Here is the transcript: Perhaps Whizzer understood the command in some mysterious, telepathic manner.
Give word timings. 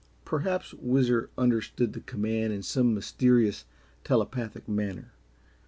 Perhaps 0.25 0.73
Whizzer 0.79 1.29
understood 1.37 1.93
the 1.93 1.99
command 1.99 2.53
in 2.53 2.63
some 2.63 2.95
mysterious, 2.95 3.65
telepathic 4.03 4.67
manner. 4.67 5.11